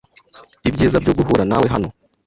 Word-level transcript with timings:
Ibyiza 0.69 0.97
byo 1.03 1.13
guhura 1.17 1.43
nawe 1.49 1.67
hano! 1.73 1.89